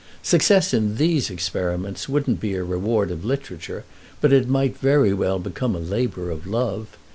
[0.23, 3.83] Success in these experiments wouldn't be a reward of literature,
[4.19, 6.87] but it might very well become a labour of love.